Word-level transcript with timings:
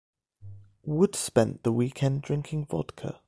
Wood 0.83 1.15
spent 1.15 1.61
the 1.61 1.71
weekend 1.71 2.23
drinking 2.23 2.65
vodka. 2.65 3.19